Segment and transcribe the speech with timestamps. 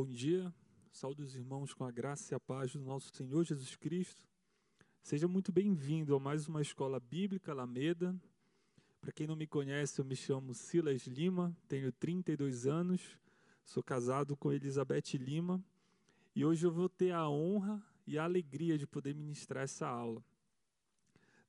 [0.00, 0.54] Bom dia,
[0.92, 4.24] saúde os irmãos com a graça e a paz do nosso Senhor Jesus Cristo.
[5.02, 8.14] Seja muito bem-vindo a mais uma escola bíblica Alameda.
[9.00, 13.18] Para quem não me conhece, eu me chamo Silas Lima, tenho 32 anos,
[13.64, 15.60] sou casado com Elizabeth Lima
[16.32, 20.24] e hoje eu vou ter a honra e a alegria de poder ministrar essa aula.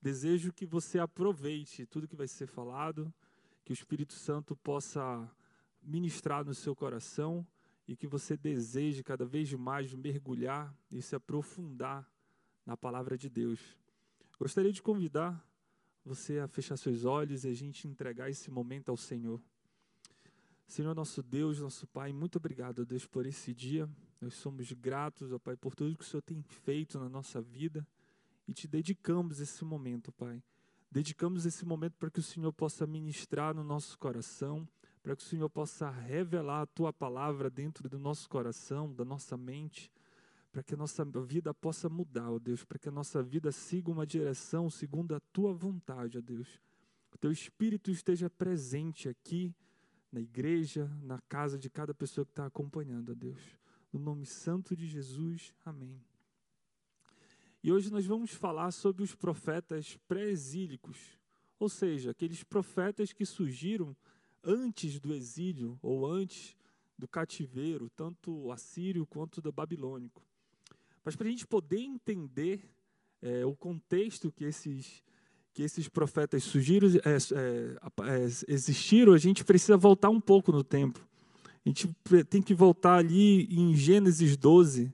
[0.02, 3.14] Desejo que você aproveite tudo que vai ser falado,
[3.64, 5.32] que o Espírito Santo possa
[5.84, 7.46] ministrar no seu coração
[7.90, 12.08] e que você deseje cada vez mais mergulhar e se aprofundar
[12.64, 13.60] na palavra de Deus.
[14.38, 15.44] Gostaria de convidar
[16.06, 19.42] você a fechar seus olhos e a gente entregar esse momento ao Senhor.
[20.68, 23.90] Senhor nosso Deus, nosso Pai, muito obrigado, Deus, por esse dia.
[24.22, 27.88] Nós somos gratos, ó Pai, por tudo que o Senhor tem feito na nossa vida
[28.48, 30.44] e te dedicamos esse momento, Pai.
[30.92, 34.70] Dedicamos esse momento para que o Senhor possa ministrar no nosso coração,
[35.02, 39.38] para que o Senhor possa revelar a tua palavra dentro do nosso coração, da nossa
[39.38, 39.92] mente,
[40.52, 43.92] para que a nossa vida possa mudar, ó Deus, para que a nossa vida siga
[43.92, 46.60] uma direção segundo a tua vontade, ó Deus.
[47.10, 49.56] Que o teu Espírito esteja presente aqui
[50.12, 53.40] na igreja, na casa de cada pessoa que está acompanhando, ó Deus.
[53.94, 56.02] No nome santo de Jesus, amém.
[57.64, 61.20] E hoje nós vamos falar sobre os profetas pré-exílicos,
[61.60, 63.96] ou seja, aqueles profetas que surgiram
[64.44, 66.56] antes do exílio ou antes
[66.98, 70.22] do cativeiro, tanto assírio quanto do babilônico.
[71.04, 72.70] Mas para a gente poder entender
[73.22, 75.04] é, o contexto que esses,
[75.54, 81.08] que esses profetas surgiram, é, é, existiram, a gente precisa voltar um pouco no tempo.
[81.66, 81.88] A gente
[82.30, 84.94] tem que voltar ali em Gênesis 12,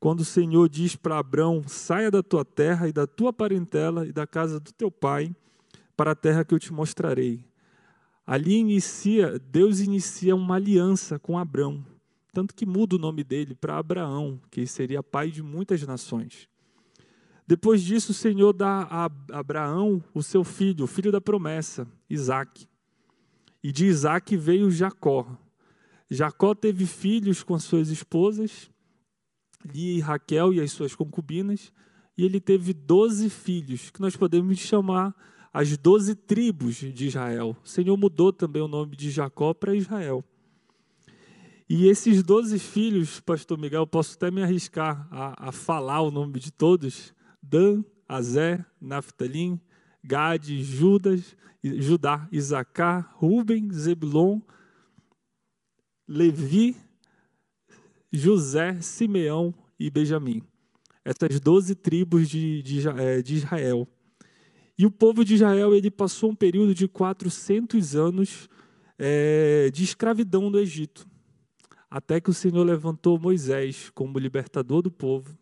[0.00, 4.12] quando o Senhor diz para Abraão: saia da tua terra e da tua parentela e
[4.12, 5.34] da casa do teu pai
[5.96, 7.45] para a terra que eu te mostrarei.
[8.26, 11.86] Ali inicia, Deus inicia uma aliança com Abraão,
[12.32, 16.48] tanto que muda o nome dele para Abraão, que seria pai de muitas nações.
[17.46, 22.66] Depois disso, o Senhor dá a Abraão o seu filho, o filho da promessa, Isaac.
[23.62, 25.38] E de Isaac veio Jacó.
[26.10, 28.68] Jacó teve filhos com suas esposas,
[29.64, 31.72] Lia e Raquel e as suas concubinas,
[32.18, 35.14] e ele teve doze filhos, que nós podemos chamar
[35.52, 37.56] as doze tribos de Israel.
[37.64, 40.24] O Senhor mudou também o nome de Jacó para Israel.
[41.68, 46.38] E esses doze filhos, pastor Miguel, posso até me arriscar a, a falar o nome
[46.38, 47.12] de todos:
[47.42, 49.60] Dan, Azé, Naphtali,
[50.02, 54.40] Gade, Judas, Judá, Isacar, Ruben, Zebulon,
[56.06, 56.76] Levi,
[58.12, 60.42] José, Simeão e Benjamim.
[61.04, 63.88] Essas doze tribos de, de, eh, de Israel.
[64.78, 68.48] E o povo de Israel ele passou um período de 400 anos
[68.98, 71.06] é, de escravidão no Egito,
[71.90, 75.36] até que o Senhor levantou Moisés como libertador do povo,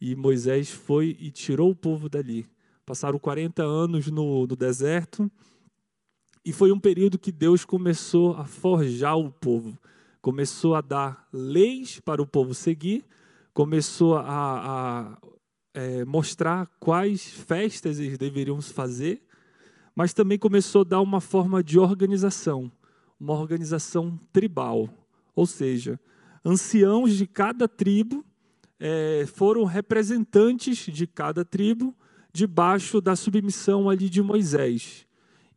[0.00, 2.46] e Moisés foi e tirou o povo dali.
[2.86, 5.30] Passaram 40 anos no, no deserto,
[6.44, 9.76] e foi um período que Deus começou a forjar o povo,
[10.20, 13.04] começou a dar leis para o povo seguir,
[13.52, 15.18] começou a, a
[15.74, 19.20] é, mostrar quais festas eles deveriam fazer,
[19.94, 22.70] mas também começou a dar uma forma de organização,
[23.18, 24.88] uma organização tribal.
[25.34, 25.98] Ou seja,
[26.44, 28.24] anciãos de cada tribo
[28.78, 31.94] é, foram representantes de cada tribo
[32.32, 35.06] debaixo da submissão ali de Moisés.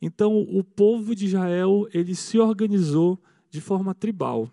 [0.01, 4.51] Então, o povo de Israel ele se organizou de forma tribal.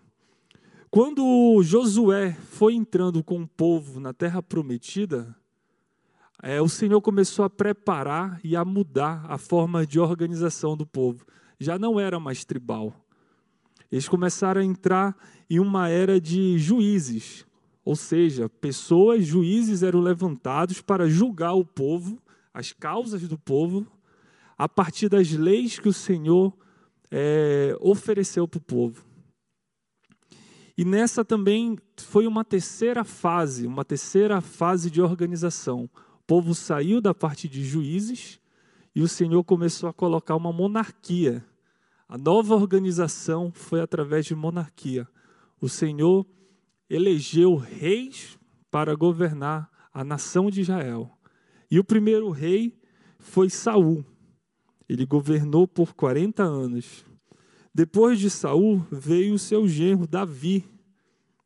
[0.89, 5.35] Quando Josué foi entrando com o povo na terra prometida,
[6.47, 11.25] é, o Senhor começou a preparar e a mudar a forma de organização do povo.
[11.59, 12.93] Já não era mais tribal.
[13.91, 15.17] Eles começaram a entrar
[15.49, 17.47] em uma era de juízes,
[17.83, 22.21] ou seja, pessoas, juízes eram levantados para julgar o povo,
[22.53, 23.87] as causas do povo,
[24.55, 26.55] a partir das leis que o Senhor
[27.09, 29.03] é, ofereceu para o povo.
[30.77, 35.89] E nessa também foi uma terceira fase, uma terceira fase de organização
[36.25, 38.39] povo saiu da parte de juízes
[38.95, 41.45] e o Senhor começou a colocar uma monarquia.
[42.07, 45.07] A nova organização foi através de monarquia.
[45.59, 46.25] O Senhor
[46.89, 48.37] elegeu reis
[48.69, 51.11] para governar a nação de Israel.
[51.69, 52.77] E o primeiro rei
[53.19, 54.05] foi Saul.
[54.87, 57.05] Ele governou por 40 anos.
[57.73, 60.63] Depois de Saul veio o seu genro Davi,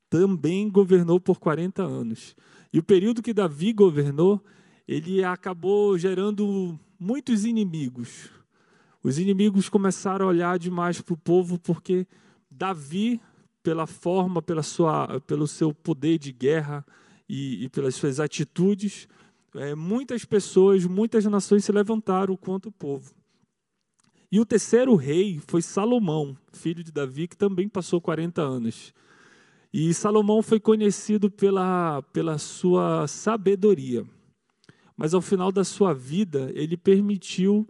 [0.09, 2.35] também governou por 40 anos.
[2.71, 4.43] E o período que Davi governou,
[4.89, 8.31] ele acabou gerando muitos inimigos.
[9.03, 12.07] Os inimigos começaram a olhar demais para o povo porque
[12.49, 13.21] Davi,
[13.61, 16.83] pela forma, pela sua, pelo seu poder de guerra
[17.29, 19.07] e, e pelas suas atitudes,
[19.53, 23.13] é, muitas pessoas, muitas nações se levantaram contra o povo.
[24.31, 28.91] E o terceiro rei foi Salomão, filho de Davi, que também passou 40 anos.
[29.71, 34.03] E Salomão foi conhecido pela, pela sua sabedoria.
[34.99, 37.65] Mas ao final da sua vida, ele permitiu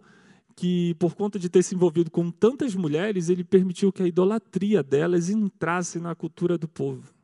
[0.56, 4.82] que, por conta de ter se envolvido com tantas mulheres, ele permitiu que a idolatria
[4.82, 7.14] delas entrasse na cultura do povo.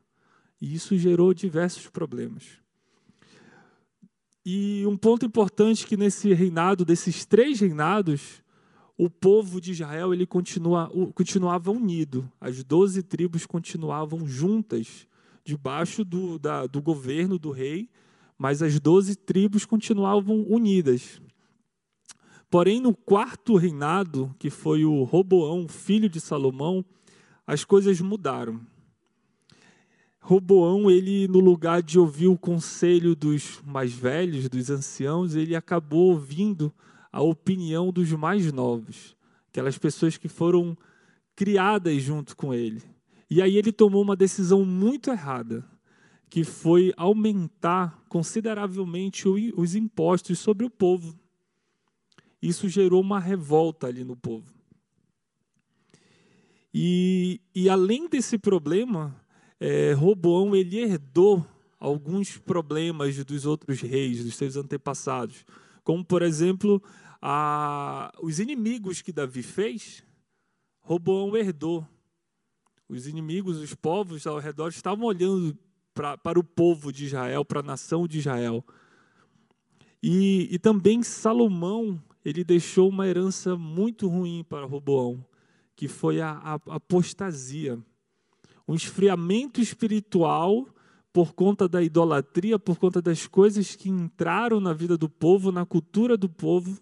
[0.61, 2.45] E isso gerou diversos problemas.
[4.45, 8.41] E um ponto importante que nesse reinado, desses três reinados,
[8.97, 12.31] o povo de Israel ele continua, continuava unido.
[12.39, 15.05] As doze tribos continuavam juntas,
[15.43, 17.89] debaixo do, da, do governo do rei,
[18.37, 21.21] mas as doze tribos continuavam unidas.
[22.49, 26.85] Porém, no quarto reinado, que foi o Roboão, filho de Salomão,
[27.45, 28.61] as coisas mudaram.
[30.21, 36.11] Roboão, ele no lugar de ouvir o conselho dos mais velhos, dos anciãos, ele acabou
[36.11, 36.73] ouvindo
[37.11, 39.15] a opinião dos mais novos,
[39.49, 40.77] aquelas pessoas que foram
[41.35, 42.81] criadas junto com ele.
[43.29, 45.65] E aí ele tomou uma decisão muito errada,
[46.29, 51.17] que foi aumentar consideravelmente os impostos sobre o povo.
[52.41, 54.53] Isso gerou uma revolta ali no povo.
[56.73, 59.15] E, e além desse problema,
[59.59, 61.45] é, Roboão ele herdou
[61.79, 65.45] alguns problemas dos outros reis, dos seus antepassados,
[65.83, 66.83] como por exemplo
[67.21, 70.03] a, os inimigos que Davi fez,
[70.81, 71.87] Roboão herdou.
[72.89, 75.57] Os inimigos, os povos ao redor estavam olhando
[75.97, 78.63] pra, para o povo de Israel, para a nação de Israel.
[80.01, 85.25] E, e também Salomão, ele deixou uma herança muito ruim para Roboão,
[85.75, 87.79] que foi a, a apostasia.
[88.67, 90.67] Um esfriamento espiritual
[91.11, 95.65] por conta da idolatria, por conta das coisas que entraram na vida do povo, na
[95.65, 96.79] cultura do povo,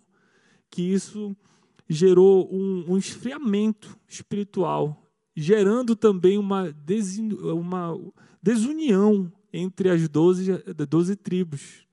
[0.69, 1.33] que isso
[1.87, 5.04] gerou um, um esfriamento espiritual,
[5.35, 7.99] gerando também uma, desin, uma
[8.41, 10.51] desunião entre as doze,
[10.89, 11.85] doze tribos.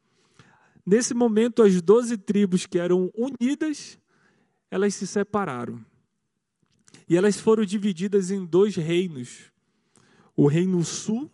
[0.84, 3.98] Nesse momento, as doze tribos que eram unidas,
[4.70, 5.84] elas se separaram.
[7.08, 9.52] E elas foram divididas em dois reinos.
[10.36, 11.30] O reino sul,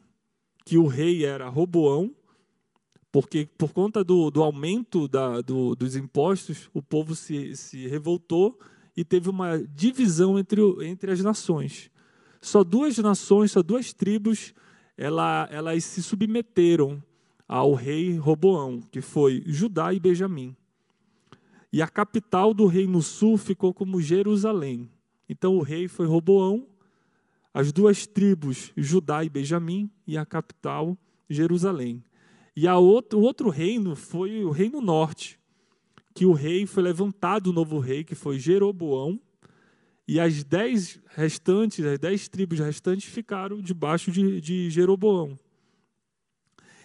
[0.65, 2.15] que o rei era Roboão,
[3.11, 8.59] porque por conta do, do aumento da, do, dos impostos, o povo se, se revoltou
[8.97, 11.91] e teve uma divisão entre, entre as nações.
[12.41, 14.55] Só duas nações, só duas tribos,
[14.97, 17.03] ela, elas se submeteram
[17.47, 20.55] ao rei Roboão, que foi Judá e Benjamim.
[21.73, 24.91] E a capital do reino sul ficou como Jerusalém.
[25.29, 26.67] Então o rei foi Roboão,
[27.53, 30.97] as duas tribos, Judá e Benjamim, e a capital,
[31.29, 32.03] Jerusalém.
[32.55, 35.39] E a outro, o outro reino foi o reino norte,
[36.15, 39.21] que o rei foi levantado, o novo rei, que foi Jeroboão,
[40.09, 45.39] e as dez restantes, as dez tribos restantes ficaram debaixo de, de Jeroboão.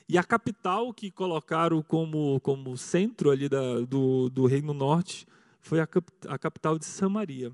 [0.10, 5.26] E a capital que colocaram como, como centro ali da, do, do Reino Norte
[5.62, 5.88] foi a,
[6.28, 7.54] a capital de Samaria.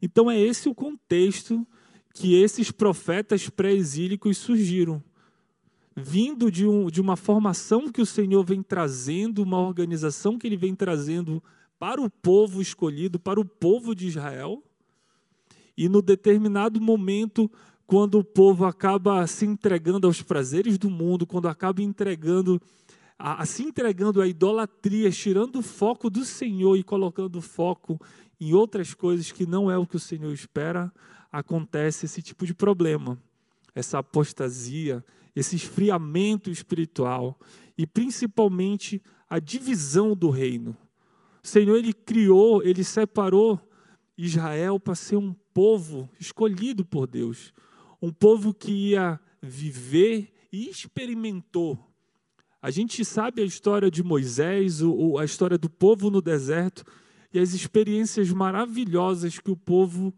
[0.00, 1.66] Então é esse o contexto
[2.14, 5.02] que esses profetas pré-exílicos surgiram
[5.96, 10.56] vindo de, um, de uma formação que o Senhor vem trazendo, uma organização que Ele
[10.56, 11.42] vem trazendo
[11.78, 14.62] para o povo escolhido, para o povo de Israel.
[15.76, 17.50] E no determinado momento,
[17.86, 22.60] quando o povo acaba se entregando aos prazeres do mundo, quando acaba entregando,
[23.18, 28.00] a, a, se entregando à idolatria, tirando o foco do Senhor e colocando o foco
[28.40, 30.92] em outras coisas que não é o que o Senhor espera,
[31.30, 33.18] acontece esse tipo de problema,
[33.74, 35.04] essa apostasia,
[35.34, 37.38] esse esfriamento espiritual
[37.76, 40.76] e principalmente a divisão do reino.
[41.42, 43.60] O Senhor ele criou, ele separou
[44.16, 47.52] Israel para ser um povo escolhido por Deus,
[48.00, 51.78] um povo que ia viver e experimentou.
[52.62, 54.80] A gente sabe a história de Moisés,
[55.20, 56.84] a história do povo no deserto
[57.32, 60.14] e as experiências maravilhosas que o povo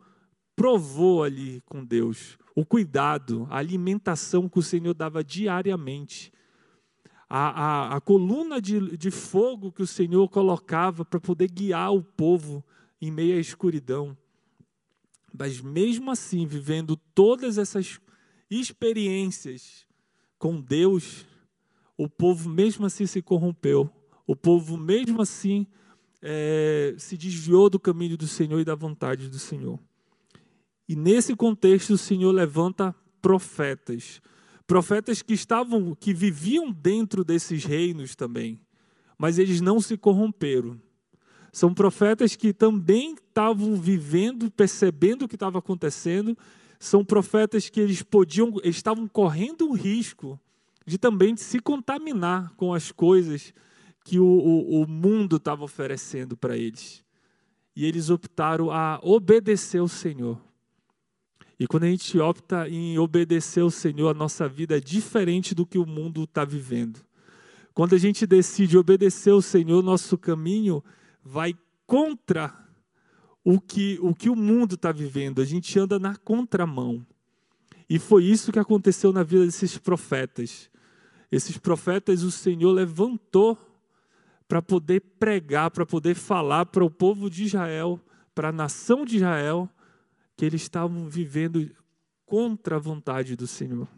[0.55, 2.39] provou ali com Deus.
[2.55, 6.33] O cuidado, a alimentação que o Senhor dava diariamente,
[7.29, 12.03] a, a, a coluna de, de fogo que o Senhor colocava para poder guiar o
[12.03, 12.65] povo
[13.01, 14.17] em meio à escuridão.
[15.39, 18.01] Mas mesmo assim, vivendo todas essas
[18.51, 19.87] experiências
[20.39, 21.27] com Deus,
[21.97, 23.91] o povo mesmo assim se corrompeu.
[24.27, 25.67] O povo mesmo assim
[26.23, 29.79] é, se desviou do caminho do Senhor e da vontade do Senhor.
[30.89, 34.21] E nesse contexto, o Senhor levanta profetas.
[34.67, 38.61] Profetas que estavam, que viviam dentro desses reinos também,
[39.17, 40.81] mas eles não se corromperam.
[41.57, 46.37] São profetas que também estavam vivendo, percebendo o que estava acontecendo.
[46.79, 50.39] São profetas que eles podiam, eles estavam correndo o risco
[50.85, 53.55] de também se contaminar com as coisas
[54.05, 57.03] que o, o, o mundo estava oferecendo para eles.
[57.75, 60.39] E eles optaram a obedecer o Senhor.
[61.59, 65.65] E quando a gente opta em obedecer o Senhor, a nossa vida é diferente do
[65.65, 67.01] que o mundo está vivendo.
[67.73, 70.85] Quando a gente decide obedecer o Senhor, nosso caminho
[71.27, 71.55] vai
[71.87, 72.55] contra
[73.45, 75.43] o que o, que o mundo está vivendo.
[75.43, 77.05] A gente anda na contramão.
[77.89, 80.71] E foi isso que aconteceu na vida desses profetas.
[81.31, 83.59] Esses profetas o Senhor levantou
[84.49, 88.01] para poder pregar, para poder falar para o povo de Israel,
[88.35, 89.69] para a nação de Israel,
[90.37, 91.69] que eles estavam vivendo
[92.25, 93.89] contra a vontade do Senhor.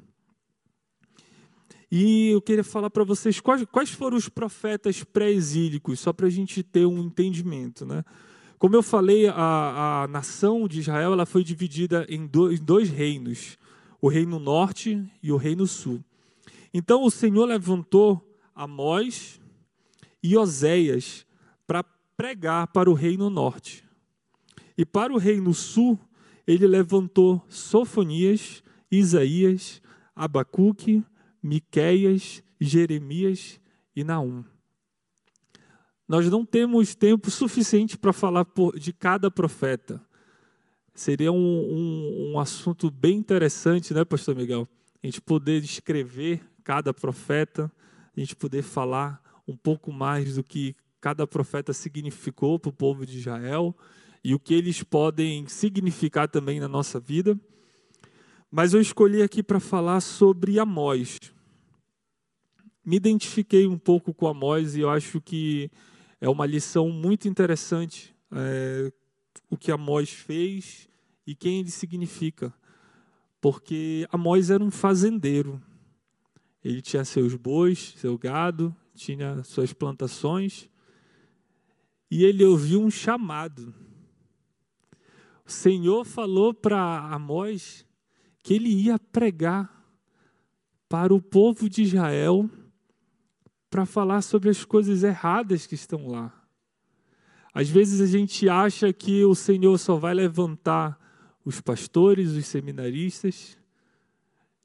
[1.90, 6.30] E eu queria falar para vocês quais, quais, foram os profetas pré-exílicos, só para a
[6.30, 7.87] gente ter um entendimento.
[7.87, 8.04] Né?
[8.59, 13.57] Como eu falei, a, a nação de Israel ela foi dividida em dois, reinos,
[14.02, 16.04] o reino norte e o reino sul.
[16.75, 18.23] Então o Senhor levantou
[18.54, 19.40] Amós
[20.23, 21.25] e Oséias
[21.66, 21.83] para
[22.16, 23.83] pregar para o reino norte.
[24.76, 25.99] E para o reino sul,
[26.47, 29.80] ele levantou Sofonias, Isaías,
[30.14, 31.04] Abacuque,
[31.49, 33.59] Miqueias, Jeremias
[33.97, 34.45] e Naum.
[36.07, 40.00] Nós não temos tempo suficiente para falar de cada profeta.
[40.95, 44.69] Seria um, um, um, assunto bem interessante, né, Pastor Miguel?
[45.02, 47.71] A gente poder descrever cada profeta,
[48.17, 53.07] a gente poder falar um pouco mais do que cada profeta significou para o povo
[53.07, 53.75] de Israel
[54.23, 57.38] e o que eles podem significar também na nossa vida.
[58.50, 61.19] Mas eu escolhi aqui para falar sobre Amós.
[62.88, 65.71] Me identifiquei um pouco com Amós e eu acho que
[66.18, 68.90] é uma lição muito interessante é,
[69.50, 70.88] o que Amós fez
[71.26, 72.50] e quem ele significa.
[73.42, 75.62] Porque Amós era um fazendeiro.
[76.64, 80.66] Ele tinha seus bois, seu gado, tinha suas plantações.
[82.11, 83.75] E ele ouviu um chamado.
[85.45, 87.85] O Senhor falou para Amós
[88.42, 89.87] que ele ia pregar
[90.88, 92.49] para o povo de Israel
[93.71, 96.33] para falar sobre as coisas erradas que estão lá.
[97.53, 100.99] Às vezes a gente acha que o Senhor só vai levantar
[101.45, 103.59] os pastores, os seminaristas,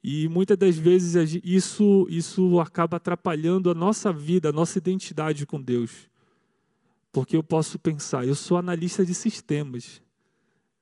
[0.06, 5.60] e muitas das vezes isso, isso acaba atrapalhando a nossa vida, a nossa identidade com
[5.60, 6.10] Deus.
[7.10, 10.02] Porque eu posso pensar, eu sou analista de sistemas,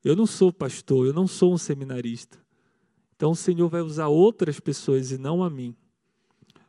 [0.04, 2.36] eu não sou pastor, eu não sou um seminarista.
[3.14, 5.76] Então o Senhor vai usar outras pessoas e não a mim.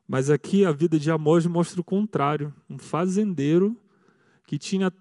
[0.07, 2.53] Mas aqui a vida de Amós mostra o contrário.
[2.69, 3.77] Um fazendeiro
[4.45, 4.91] que tinha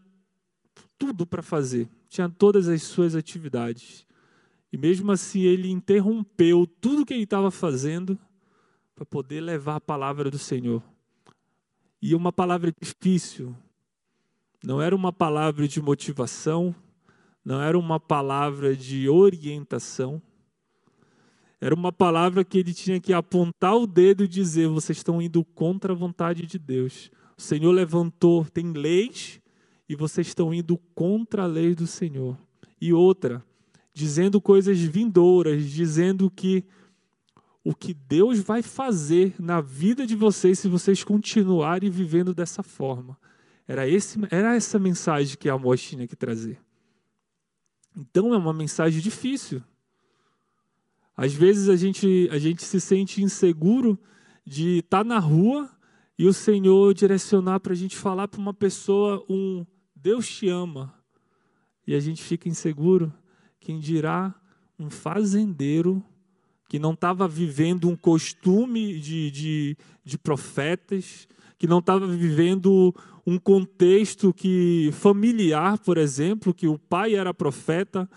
[0.99, 4.07] tudo para fazer, tinha todas as suas atividades.
[4.73, 8.19] E mesmo assim ele interrompeu tudo que ele estava fazendo
[8.95, 10.83] para poder levar a palavra do Senhor.
[12.01, 13.55] E uma palavra difícil,
[14.63, 16.75] não era uma palavra de motivação,
[17.45, 20.23] não era uma palavra de orientação,
[21.63, 25.45] era uma palavra que ele tinha que apontar o dedo e dizer: vocês estão indo
[25.45, 27.09] contra a vontade de Deus.
[27.39, 29.41] O Senhor levantou, tem leis,
[29.89, 32.37] e vocês estão indo contra a lei do Senhor.
[32.81, 33.45] E outra,
[33.95, 36.65] dizendo coisas vindouras, dizendo que
[37.63, 43.17] o que Deus vai fazer na vida de vocês se vocês continuarem vivendo dessa forma.
[43.69, 46.59] Era, esse, era essa mensagem que a Amós tinha que trazer.
[47.97, 49.63] Então é uma mensagem difícil.
[51.17, 53.99] Às vezes a gente, a gente se sente inseguro
[54.45, 55.71] de estar tá na rua
[56.19, 59.65] e o Senhor direcionar para a gente falar para uma pessoa um
[59.95, 60.95] Deus te ama.
[61.87, 63.13] E a gente fica inseguro.
[63.61, 64.35] Quem dirá
[64.79, 66.03] um fazendeiro
[66.69, 71.29] que não estava vivendo um costume de, de, de profetas,
[71.59, 72.95] que não estava vivendo
[73.27, 78.09] um contexto que familiar, por exemplo, que o pai era profeta,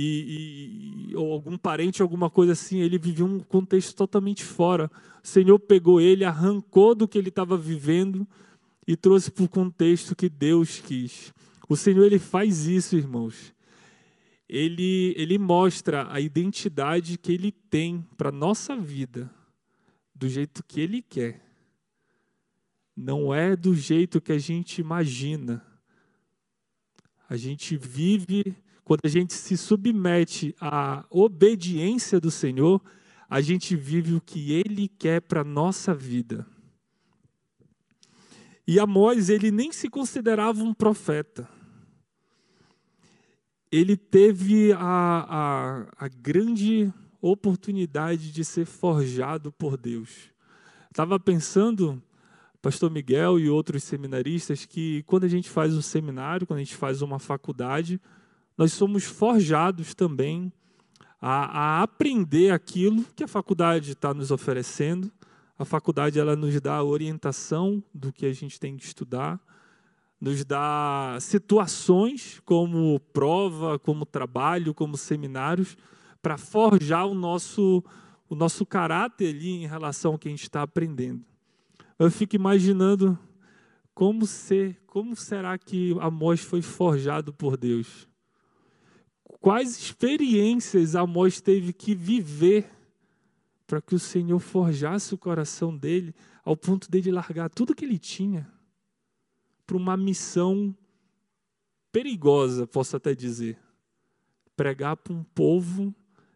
[0.00, 4.88] e, e, ou algum parente, alguma coisa assim, ele vivia um contexto totalmente fora.
[5.24, 8.24] O Senhor pegou ele, arrancou do que ele estava vivendo
[8.86, 11.34] e trouxe para o contexto que Deus quis.
[11.68, 13.52] O Senhor ele faz isso, irmãos.
[14.48, 19.28] Ele, ele mostra a identidade que ele tem para nossa vida,
[20.14, 21.44] do jeito que ele quer.
[22.96, 25.60] Não é do jeito que a gente imagina.
[27.28, 28.56] A gente vive
[28.88, 32.82] quando a gente se submete à obediência do Senhor,
[33.28, 36.46] a gente vive o que Ele quer para a nossa vida.
[38.66, 41.46] E Amós, ele nem se considerava um profeta.
[43.70, 46.90] Ele teve a, a, a grande
[47.20, 50.30] oportunidade de ser forjado por Deus.
[50.90, 52.02] Estava pensando,
[52.62, 56.74] Pastor Miguel e outros seminaristas, que quando a gente faz um seminário, quando a gente
[56.74, 58.00] faz uma faculdade,
[58.58, 60.52] nós somos forjados também
[61.20, 65.12] a, a aprender aquilo que a faculdade está nos oferecendo,
[65.56, 69.40] a faculdade ela nos dá a orientação do que a gente tem que estudar,
[70.20, 75.76] nos dá situações como prova, como trabalho, como seminários,
[76.20, 77.84] para forjar o nosso,
[78.28, 81.24] o nosso caráter ali em relação ao que a gente está aprendendo.
[81.96, 83.16] Eu fico imaginando
[83.94, 88.07] como, ser, como será que Amós foi forjado por Deus?
[89.40, 92.68] Quais experiências Amós teve que viver
[93.66, 96.14] para que o Senhor forjasse o coração dele
[96.44, 98.50] ao ponto dele largar tudo que ele tinha
[99.66, 100.74] para uma missão
[101.92, 103.58] perigosa, posso até dizer.
[104.56, 105.94] Pregar para um povo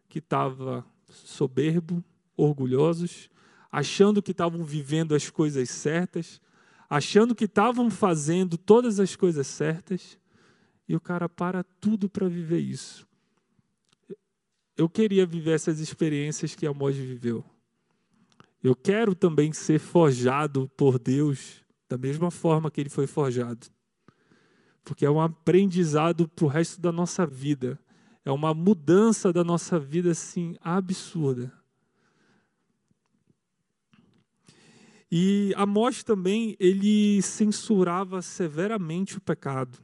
[0.08, 2.04] que estava soberbo,
[2.36, 3.30] orgulhosos,
[3.70, 6.40] achando que estavam vivendo as coisas certas,
[6.90, 10.18] achando que estavam fazendo todas as coisas certas,
[10.88, 13.06] e o cara para tudo para viver isso
[14.76, 17.44] eu queria viver essas experiências que Amós viveu.
[18.62, 23.66] Eu quero também ser forjado por Deus da mesma forma que ele foi forjado.
[24.84, 27.78] Porque é um aprendizado para o resto da nossa vida.
[28.24, 31.52] É uma mudança da nossa vida, assim, absurda.
[35.10, 39.78] E Amós também, ele censurava severamente o pecado.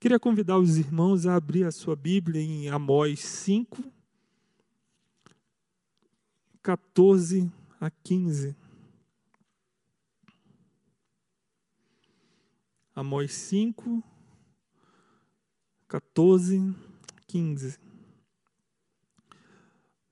[0.00, 3.84] Queria convidar os irmãos a abrir a sua Bíblia em Amós 5,
[6.62, 8.56] 14 a 15.
[12.96, 14.02] Amós 5,
[15.86, 16.74] 14,
[17.26, 17.78] 15.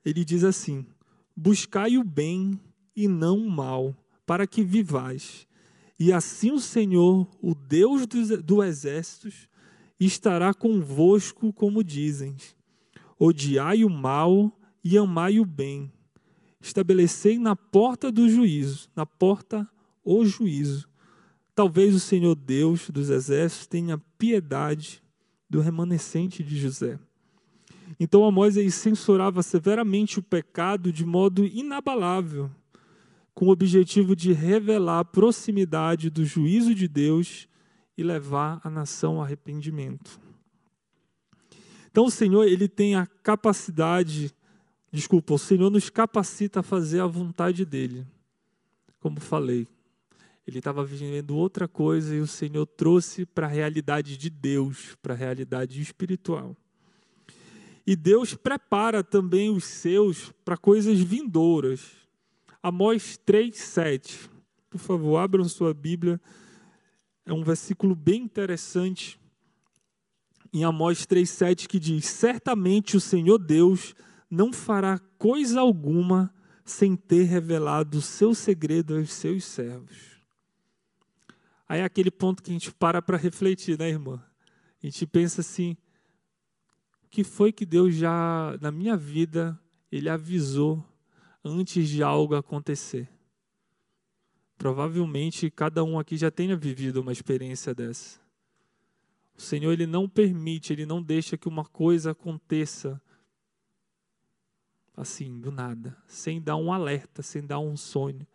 [0.04, 0.86] Ele diz assim:
[1.34, 2.60] Buscai o bem
[2.94, 5.48] e não o mal, para que vivais.
[5.98, 9.48] E assim o Senhor, o Deus do, do exércitos,
[9.98, 12.37] estará convosco, como dizem.
[13.18, 14.52] Odiai o mal
[14.84, 15.90] e amai o bem
[16.61, 19.68] estabelecei na porta do juízo, na porta
[20.04, 20.88] o juízo.
[21.54, 25.02] Talvez o Senhor Deus dos exércitos tenha piedade
[25.48, 26.98] do remanescente de José.
[27.98, 32.50] Então Amós censurava severamente o pecado de modo inabalável,
[33.34, 37.48] com o objetivo de revelar a proximidade do juízo de Deus
[37.98, 40.18] e levar a nação ao arrependimento.
[41.90, 44.32] Então o Senhor ele tem a capacidade
[44.90, 48.06] Desculpa, o Senhor nos capacita a fazer a vontade dele.
[49.00, 49.68] Como falei,
[50.46, 55.12] ele estava vivendo outra coisa e o Senhor trouxe para a realidade de Deus, para
[55.12, 56.56] a realidade espiritual.
[57.87, 61.92] E Deus prepara também os seus para coisas vindouras.
[62.62, 64.30] Amós 3:7.
[64.70, 66.20] Por favor, abram sua Bíblia.
[67.28, 69.20] É um versículo bem interessante
[70.50, 73.94] em Amós 3:7 que diz: "Certamente o Senhor Deus
[74.30, 76.32] não fará coisa alguma
[76.64, 80.22] sem ter revelado o seu segredo aos seus servos.
[81.68, 84.24] Aí é aquele ponto que a gente para para refletir, né, irmã?
[84.82, 85.76] A gente pensa assim:
[87.04, 89.60] o que foi que Deus já, na minha vida,
[89.92, 90.82] Ele avisou
[91.44, 93.06] antes de algo acontecer?
[94.58, 98.18] Provavelmente cada um aqui já tenha vivido uma experiência dessa.
[99.36, 103.00] O Senhor ele não permite, ele não deixa que uma coisa aconteça
[104.96, 108.26] assim, do nada, sem dar um alerta, sem dar um sonho.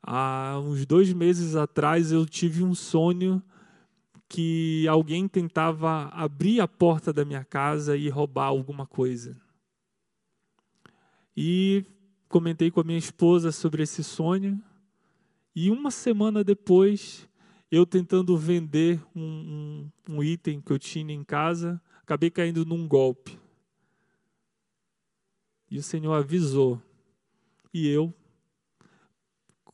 [0.00, 3.42] Há uns dois meses atrás eu tive um sonho
[4.28, 9.36] que alguém tentava abrir a porta da minha casa e roubar alguma coisa.
[11.36, 11.84] E
[12.28, 14.62] comentei com a minha esposa sobre esse sonho.
[15.60, 17.28] E uma semana depois,
[17.68, 22.86] eu tentando vender um, um, um item que eu tinha em casa, acabei caindo num
[22.86, 23.36] golpe.
[25.68, 26.80] E o Senhor avisou.
[27.74, 28.14] E eu,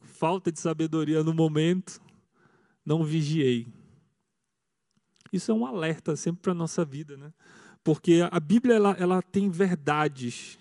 [0.01, 2.01] falta de sabedoria no momento,
[2.83, 3.69] não vigiei.
[5.31, 7.31] Isso é um alerta sempre para a nossa vida, né?
[7.85, 10.59] Porque a Bíblia ela, ela tem verdades.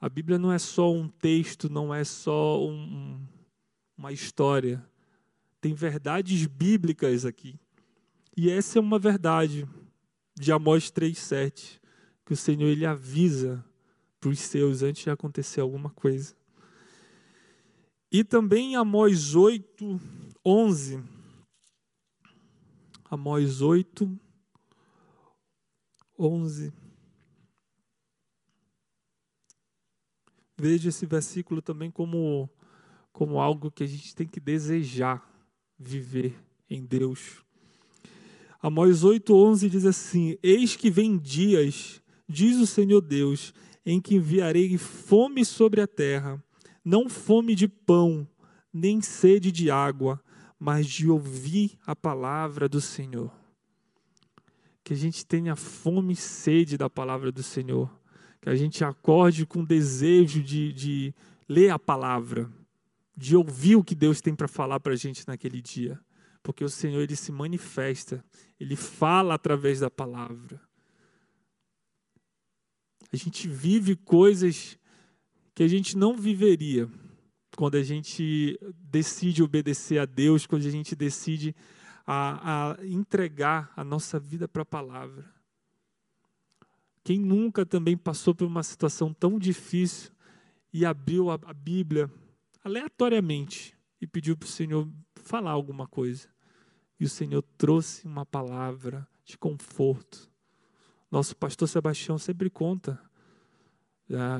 [0.00, 3.22] A Bíblia não é só um texto, não é só um,
[3.96, 4.84] uma história.
[5.60, 7.58] Tem verdades bíblicas aqui.
[8.36, 9.68] E essa é uma verdade
[10.34, 11.80] de Amós 3,7,
[12.26, 13.64] que o Senhor ele avisa
[14.18, 16.34] para os seus antes de acontecer alguma coisa.
[18.10, 20.00] E também em Amós 8,
[20.44, 21.02] 11.
[23.10, 24.20] Amós 8,
[26.18, 26.72] 11.
[30.56, 32.48] Veja esse versículo também como,
[33.14, 35.24] como algo que a gente tem que desejar
[35.78, 36.34] viver
[36.68, 37.44] em Deus.
[38.60, 43.54] Amós 8,11 diz assim: Eis que vem dias, diz o Senhor Deus,
[43.86, 46.42] em que enviarei fome sobre a terra,
[46.84, 48.26] não fome de pão,
[48.72, 50.20] nem sede de água,
[50.58, 53.30] mas de ouvir a palavra do Senhor.
[54.82, 57.88] Que a gente tenha fome e sede da palavra do Senhor.
[58.42, 61.14] Que a gente acorde com desejo de, de
[61.48, 62.50] ler a palavra,
[63.16, 66.00] de ouvir o que Deus tem para falar para a gente naquele dia
[66.44, 68.22] porque o Senhor ele se manifesta,
[68.60, 70.60] ele fala através da palavra.
[73.10, 74.78] A gente vive coisas
[75.54, 76.86] que a gente não viveria
[77.56, 81.56] quando a gente decide obedecer a Deus, quando a gente decide
[82.06, 85.24] a, a entregar a nossa vida para a palavra.
[87.02, 90.12] Quem nunca também passou por uma situação tão difícil
[90.70, 92.10] e abriu a, a Bíblia
[92.64, 96.28] aleatoriamente e pediu para o Senhor falar alguma coisa?
[96.98, 100.30] E o Senhor trouxe uma palavra de conforto.
[101.10, 103.00] Nosso pastor Sebastião sempre conta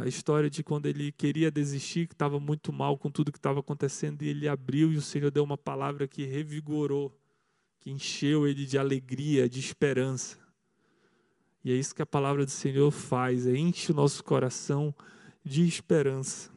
[0.02, 3.60] a história de quando ele queria desistir, que estava muito mal com tudo que estava
[3.60, 7.16] acontecendo, e ele abriu e o Senhor deu uma palavra que revigorou,
[7.80, 10.38] que encheu ele de alegria, de esperança.
[11.64, 14.94] E é isso que a palavra do Senhor faz, é enche o nosso coração
[15.42, 16.50] de esperança.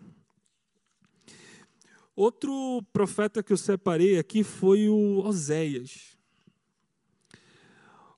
[2.17, 6.17] Outro profeta que eu separei aqui foi o Oséias.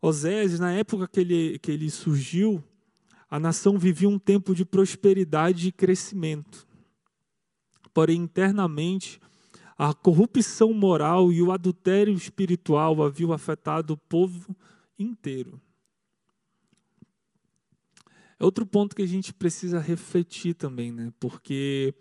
[0.02, 2.64] Oséias, na época que ele, que ele surgiu,
[3.30, 6.66] a nação vivia um tempo de prosperidade e crescimento.
[7.94, 9.20] Porém, internamente,
[9.78, 14.56] a corrupção moral e o adultério espiritual haviam afetado o povo
[14.98, 15.62] inteiro.
[18.40, 21.12] É outro ponto que a gente precisa refletir também, né?
[21.20, 21.94] Porque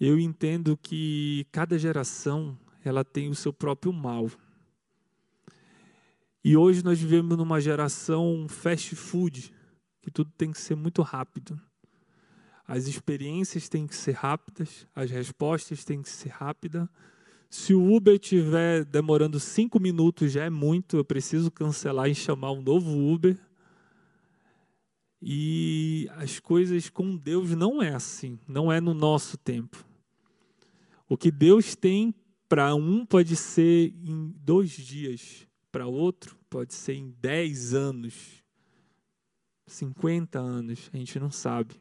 [0.00, 4.30] eu entendo que cada geração ela tem o seu próprio mal.
[6.44, 9.52] E hoje nós vivemos numa geração fast food,
[10.00, 11.60] que tudo tem que ser muito rápido.
[12.68, 16.88] As experiências têm que ser rápidas, as respostas têm que ser rápidas.
[17.48, 22.52] Se o Uber estiver demorando cinco minutos, já é muito, eu preciso cancelar e chamar
[22.52, 23.38] um novo Uber.
[25.22, 29.85] E as coisas com Deus não é assim, não é no nosso tempo.
[31.08, 32.14] O que Deus tem
[32.48, 38.42] para um pode ser em dois dias, para outro pode ser em dez anos,
[39.66, 41.74] cinquenta anos, a gente não sabe.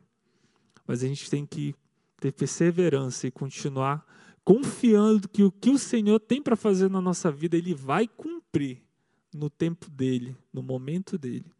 [0.88, 1.74] Mas a gente tem que
[2.20, 4.06] ter perseverança e continuar
[4.44, 8.84] confiando que o que o Senhor tem para fazer na nossa vida, Ele vai cumprir
[9.34, 11.52] no tempo dele, no momento dele.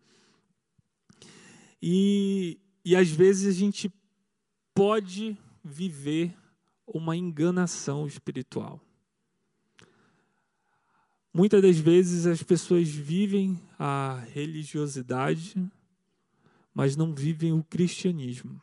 [1.82, 3.92] E, e às vezes a gente
[4.74, 6.36] pode viver
[6.88, 8.82] uma enganação espiritual.
[11.34, 15.70] Muitas das vezes as pessoas vivem a religiosidade,
[16.74, 18.62] mas não vivem o cristianismo.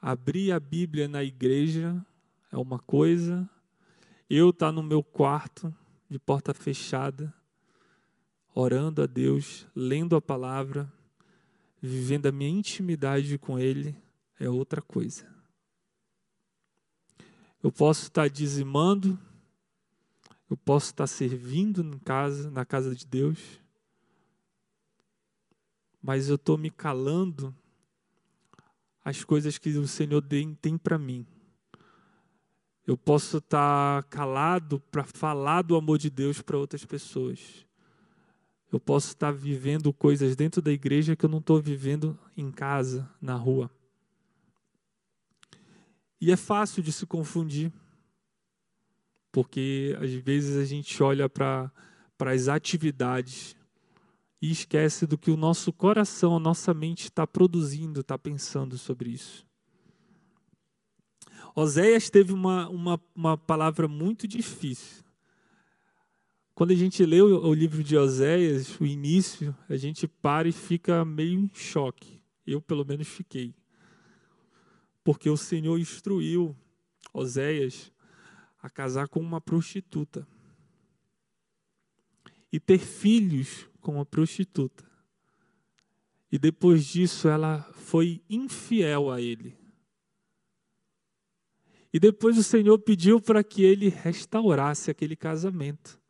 [0.00, 2.04] Abrir a Bíblia na igreja
[2.50, 3.48] é uma coisa,
[4.28, 5.74] eu estar tá no meu quarto,
[6.08, 7.32] de porta fechada,
[8.54, 10.92] orando a Deus, lendo a palavra,
[11.80, 13.96] vivendo a minha intimidade com Ele,
[14.38, 15.29] é outra coisa.
[17.62, 19.18] Eu posso estar dizimando,
[20.48, 23.38] eu posso estar servindo em casa, na casa de Deus,
[26.02, 27.54] mas eu estou me calando
[29.04, 30.24] as coisas que o Senhor
[30.60, 31.26] tem para mim.
[32.86, 37.66] Eu posso estar calado para falar do amor de Deus para outras pessoas.
[38.72, 43.08] Eu posso estar vivendo coisas dentro da igreja que eu não estou vivendo em casa,
[43.20, 43.70] na rua.
[46.20, 47.72] E é fácil de se confundir,
[49.32, 51.72] porque às vezes a gente olha para
[52.18, 53.56] as atividades
[54.42, 59.10] e esquece do que o nosso coração, a nossa mente está produzindo, está pensando sobre
[59.10, 59.46] isso.
[61.54, 65.04] Oséias teve uma, uma, uma palavra muito difícil.
[66.54, 70.52] Quando a gente lê o, o livro de Oséias, o início, a gente para e
[70.52, 72.20] fica meio em choque.
[72.46, 73.54] Eu, pelo menos, fiquei.
[75.02, 76.56] Porque o Senhor instruiu
[77.12, 77.92] Oséias
[78.62, 80.26] a casar com uma prostituta
[82.52, 84.84] e ter filhos com uma prostituta.
[86.30, 89.58] E depois disso ela foi infiel a ele.
[91.92, 96.00] E depois o Senhor pediu para que ele restaurasse aquele casamento,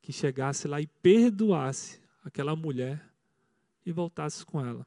[0.00, 3.04] que chegasse lá e perdoasse aquela mulher
[3.84, 4.86] e voltasse com ela.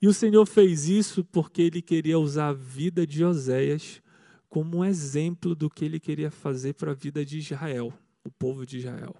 [0.00, 4.02] E o Senhor fez isso porque ele queria usar a vida de Oséias
[4.48, 7.92] como um exemplo do que ele queria fazer para a vida de Israel,
[8.24, 9.14] o povo de Israel.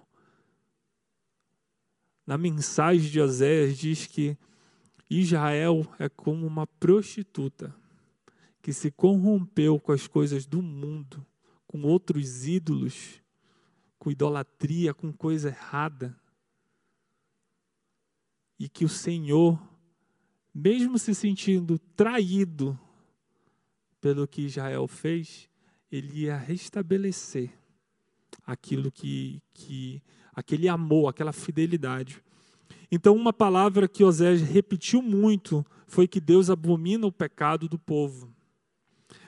[2.25, 4.37] Na mensagem de Oséias diz que
[5.09, 7.73] Israel é como uma prostituta
[8.61, 11.25] que se corrompeu com as coisas do mundo,
[11.65, 13.21] com outros ídolos,
[13.97, 16.19] com idolatria, com coisa errada.
[18.59, 19.57] E que o Senhor,
[20.57, 22.77] mesmo se sentindo traído
[24.01, 25.49] pelo que Israel fez,
[25.91, 27.51] ele ia restabelecer
[28.45, 30.01] aquilo que, que
[30.33, 32.23] aquele amor, aquela fidelidade.
[32.91, 38.35] Então, uma palavra que Osés repetiu muito foi que Deus abomina o pecado do povo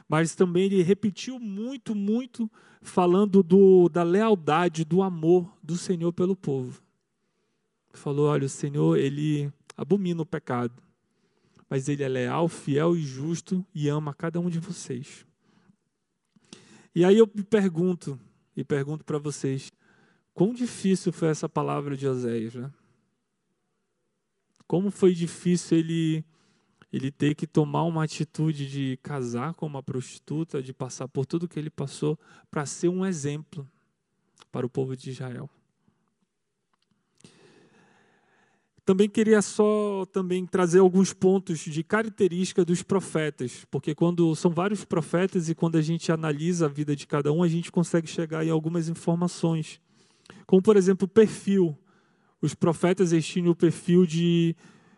[0.10, 2.50] mas também ele repetiu muito, muito,
[2.82, 6.82] falando do, da lealdade, do amor do Senhor pelo povo.
[7.94, 10.74] Falou: olha, o Senhor, ele abomina o pecado,
[11.70, 15.26] mas ele é leal, fiel e justo e ama cada um de vocês.
[16.96, 18.20] E aí eu me pergunto,
[18.56, 19.72] e pergunto para vocês,
[20.34, 22.72] quão difícil foi essa palavra de Oséias, né?
[24.68, 26.26] Como foi difícil ele
[26.92, 31.48] ele ter que tomar uma atitude de casar com uma prostituta, de passar por tudo
[31.48, 32.18] que ele passou,
[32.50, 33.70] para ser um exemplo
[34.52, 35.48] para o povo de Israel.
[38.90, 44.84] Também queria só também trazer alguns pontos de característica dos profetas, porque quando são vários
[44.84, 48.44] profetas e quando a gente analisa a vida de cada um, a gente consegue chegar
[48.44, 49.80] em algumas informações.
[50.48, 51.78] Como por exemplo, o perfil.
[52.42, 54.56] Os profetas tinham o perfil de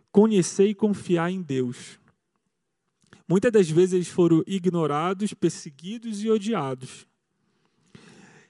[0.09, 1.99] conhecer e confiar em Deus.
[3.27, 7.05] Muitas das vezes eles foram ignorados, perseguidos e odiados.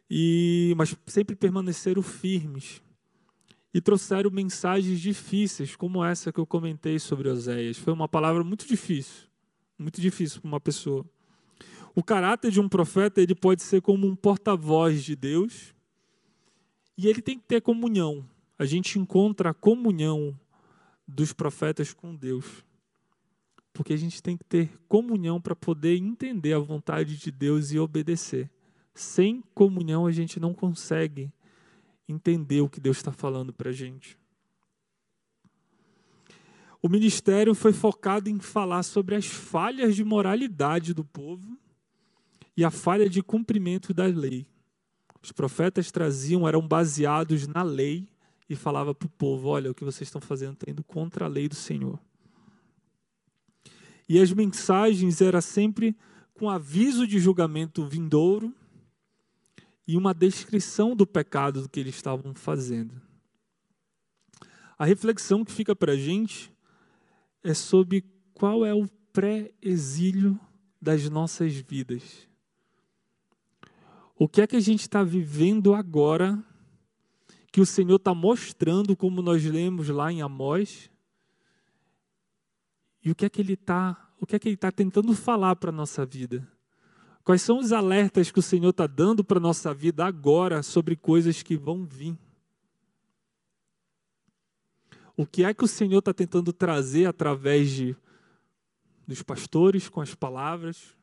[0.07, 2.79] E, mas sempre permaneceram firmes
[3.73, 7.77] e trouxeram mensagens difíceis, como essa que eu comentei sobre Oséias.
[7.77, 9.27] Foi uma palavra muito difícil,
[9.77, 11.05] muito difícil para uma pessoa.
[11.95, 15.73] O caráter de um profeta ele pode ser como um porta-voz de Deus
[16.97, 18.25] e ele tem que ter comunhão.
[18.57, 20.37] A gente encontra a comunhão
[21.07, 22.63] dos profetas com Deus.
[23.73, 27.79] Porque a gente tem que ter comunhão para poder entender a vontade de Deus e
[27.79, 28.49] obedecer.
[28.93, 31.31] Sem comunhão, a gente não consegue
[32.11, 34.19] entender o que Deus está falando para a gente.
[36.81, 41.57] O ministério foi focado em falar sobre as falhas de moralidade do povo
[42.57, 44.47] e a falha de cumprimento da lei.
[45.21, 48.07] Os profetas traziam, eram baseados na lei
[48.49, 51.27] e falava para o povo: olha, o que vocês estão fazendo está indo contra a
[51.27, 51.99] lei do Senhor.
[54.09, 55.95] E as mensagens eram sempre
[56.33, 58.53] com aviso de julgamento vindouro
[59.87, 63.01] e uma descrição do pecado do que eles estavam fazendo.
[64.77, 66.51] A reflexão que fica para a gente
[67.43, 70.39] é sobre qual é o pré-exílio
[70.81, 72.27] das nossas vidas.
[74.15, 76.43] O que é que a gente está vivendo agora
[77.51, 80.89] que o Senhor está mostrando, como nós lemos lá em Amós,
[83.03, 85.55] e o que é que Ele está, o que é que Ele está tentando falar
[85.57, 86.47] para a nossa vida.
[87.23, 90.95] Quais são os alertas que o Senhor está dando para a nossa vida agora sobre
[90.95, 92.17] coisas que vão vir?
[95.15, 97.95] O que é que o Senhor está tentando trazer através de,
[99.07, 100.95] dos pastores, com as palavras,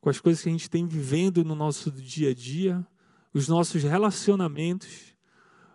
[0.00, 2.84] com as coisas que a gente tem vivendo no nosso dia a dia,
[3.32, 5.14] os nossos relacionamentos?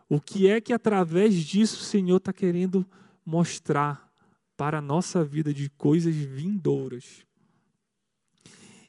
[0.09, 2.85] O que é que através disso o Senhor está querendo
[3.25, 4.11] mostrar
[4.57, 7.25] para a nossa vida de coisas vindouras?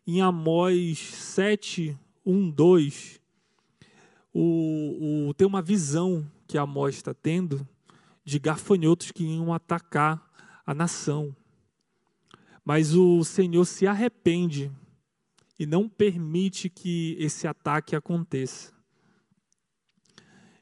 [0.07, 3.21] Em Amós 7, 1, 2,
[4.33, 7.67] o, o, tem uma visão que Amós está tendo
[8.25, 10.25] de gafanhotos que iam atacar
[10.65, 11.35] a nação.
[12.65, 14.71] Mas o Senhor se arrepende
[15.59, 18.73] e não permite que esse ataque aconteça.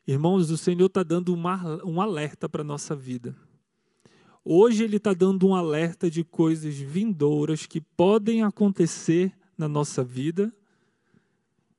[0.07, 3.37] Irmãos, o Senhor está dando uma, um alerta para a nossa vida.
[4.45, 10.53] Hoje Ele está dando um alerta de coisas vindouras que podem acontecer na nossa vida,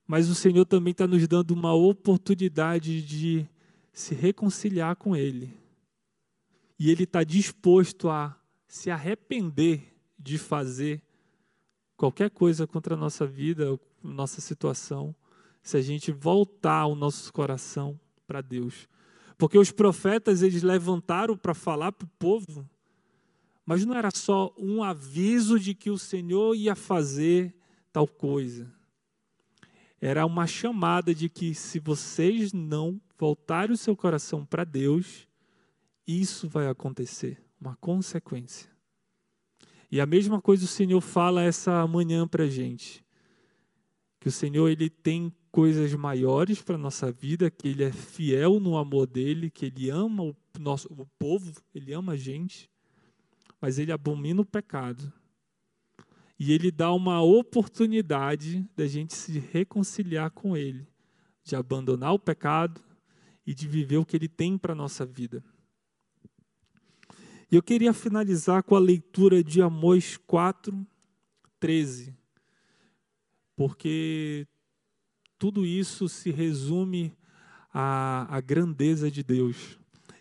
[0.07, 3.47] mas o Senhor também está nos dando uma oportunidade de
[3.93, 5.53] se reconciliar com Ele.
[6.79, 8.35] E Ele está disposto a
[8.67, 11.01] se arrepender de fazer
[11.95, 15.15] qualquer coisa contra a nossa vida, nossa situação,
[15.61, 18.87] se a gente voltar o nosso coração para Deus.
[19.37, 22.69] Porque os profetas eles levantaram para falar para o povo,
[23.65, 27.55] mas não era só um aviso de que o Senhor ia fazer
[27.91, 28.71] tal coisa.
[29.99, 35.27] Era uma chamada de que se vocês não voltarem o seu coração para Deus,
[36.07, 38.69] isso vai acontecer, uma consequência.
[39.91, 43.03] E a mesma coisa o Senhor fala essa manhã para a gente.
[44.19, 48.75] Que o Senhor ele tem coisas maiores para nossa vida, que Ele é fiel no
[48.75, 52.69] amor dele, que Ele ama o, nosso, o povo, Ele ama a gente,
[53.61, 55.13] mas Ele abomina o pecado.
[56.37, 60.85] E Ele dá uma oportunidade da gente se reconciliar com Ele,
[61.41, 62.81] de abandonar o pecado
[63.47, 65.41] e de viver o que Ele tem para nossa vida.
[67.49, 70.85] E eu queria finalizar com a leitura de Amós 4,
[71.61, 72.13] 13.
[73.55, 74.45] Porque
[75.37, 77.13] tudo isso se resume
[77.73, 79.77] à, à grandeza de Deus.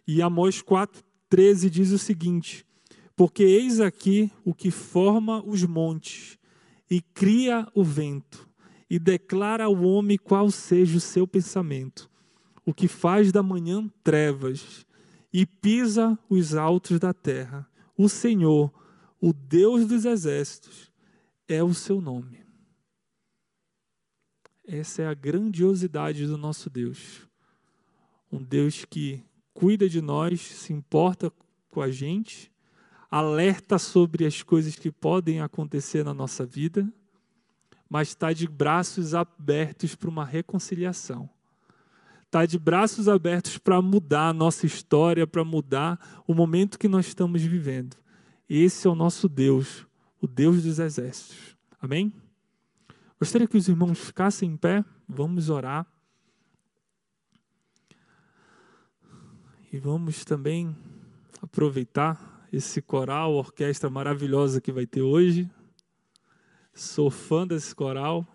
[0.07, 2.67] E Amós 4,13 diz o seguinte:
[3.17, 6.39] Porque eis aqui o que forma os montes,
[6.91, 8.49] e cria o vento,
[8.91, 12.11] e declara ao homem qual seja o seu pensamento,
[12.65, 14.87] o que faz da manhã trevas,
[15.33, 17.69] e pisa os altos da terra.
[17.97, 18.73] O Senhor,
[19.21, 20.93] o Deus dos exércitos,
[21.49, 22.44] é o seu nome.
[24.67, 27.29] Essa é a grandiosidade do nosso Deus.
[28.33, 29.23] Um Deus que
[29.53, 31.31] cuida de nós, se importa
[31.71, 32.51] com a gente,
[33.11, 36.91] alerta sobre as coisas que podem acontecer na nossa vida,
[37.89, 41.29] mas está de braços abertos para uma reconciliação.
[42.25, 47.07] Está de braços abertos para mudar a nossa história, para mudar o momento que nós
[47.07, 47.97] estamos vivendo.
[48.49, 49.87] Esse é o nosso Deus,
[50.21, 51.57] o Deus dos exércitos.
[51.81, 52.13] Amém?
[53.25, 55.87] Gostaria que os irmãos ficassem em pé, vamos orar.
[59.73, 60.77] E vamos também
[61.41, 65.51] aproveitar esse coral, orquestra maravilhosa que vai ter hoje.
[66.75, 68.27] Sou fã desse coral.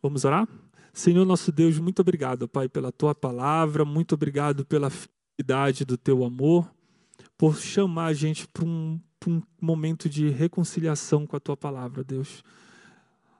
[0.00, 0.46] Vamos orar?
[0.92, 6.22] Senhor nosso Deus, muito obrigado, Pai, pela tua palavra, muito obrigado pela fidelidade do teu
[6.22, 6.72] amor,
[7.36, 12.04] por chamar a gente para um para um momento de reconciliação com a tua palavra,
[12.04, 12.42] Deus.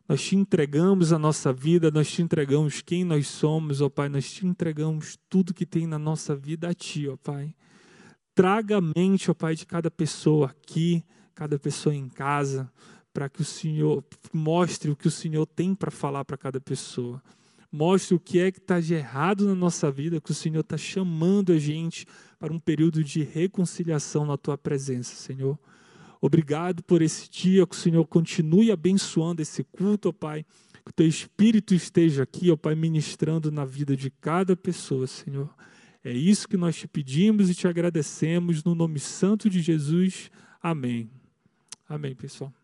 [0.08, 4.32] Nós te entregamos a nossa vida, nós te entregamos quem nós somos, ó Pai, nós
[4.32, 7.54] te entregamos tudo que tem na nossa vida a Ti, ó Pai.
[8.34, 12.72] Traga a mente, ó Pai, de cada pessoa aqui, cada pessoa em casa,
[13.12, 17.22] para que o Senhor mostre o que o Senhor tem para falar para cada pessoa.
[17.70, 20.78] Mostre o que é que está de errado na nossa vida, que o Senhor está
[20.78, 22.06] chamando a gente
[22.38, 25.58] para um período de reconciliação na tua presença, Senhor.
[26.20, 30.44] Obrigado por esse dia, que o Senhor continue abençoando esse culto, ó Pai.
[30.84, 35.48] Que o teu Espírito esteja aqui, ó Pai, ministrando na vida de cada pessoa, Senhor.
[36.02, 40.30] É isso que nós te pedimos e te agradecemos no nome santo de Jesus.
[40.62, 41.10] Amém.
[41.88, 42.57] Amém, pessoal.